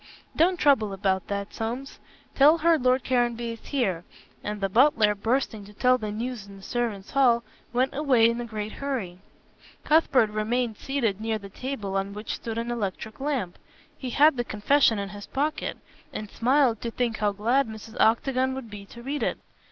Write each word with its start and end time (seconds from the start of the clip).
"Don't 0.35 0.57
trouble 0.57 0.93
about 0.93 1.27
that, 1.27 1.53
Somes. 1.53 1.99
Tell 2.33 2.57
her 2.57 2.79
Lord 2.79 3.03
Caranby 3.03 3.51
is 3.51 3.67
here," 3.67 4.03
and 4.43 4.59
the 4.59 4.67
butler, 4.67 5.13
bursting 5.13 5.63
to 5.65 5.73
tell 5.73 5.99
the 5.99 6.09
news 6.11 6.47
in 6.47 6.57
the 6.57 6.63
servants' 6.63 7.11
hall, 7.11 7.43
went 7.71 7.93
away 7.93 8.27
in 8.27 8.41
a 8.41 8.45
great 8.45 8.71
hurry. 8.71 9.19
Cuthbert 9.83 10.31
remained 10.31 10.77
seated 10.77 11.21
near 11.21 11.37
the 11.37 11.49
table 11.49 11.95
on 11.95 12.13
which 12.13 12.33
stood 12.33 12.57
an 12.57 12.71
electric 12.71 13.19
lamp. 13.19 13.59
He 13.95 14.09
had 14.09 14.37
the 14.37 14.43
confession 14.43 14.97
in 14.97 15.09
his 15.09 15.27
pocket, 15.27 15.77
and 16.11 16.31
smiled 16.31 16.81
to 16.81 16.89
think 16.89 17.17
how 17.17 17.31
glad 17.31 17.67
Mrs. 17.67 17.95
Octagon 18.01 18.55
would 18.55 18.71
be 18.71 18.85
to 18.87 19.03
read 19.03 19.21
it. 19.21 19.37